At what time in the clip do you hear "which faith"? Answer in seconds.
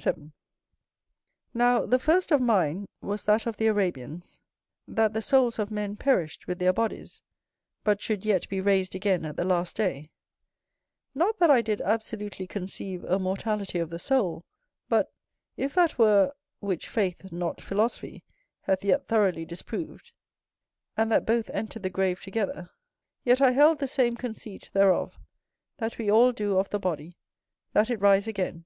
16.60-17.32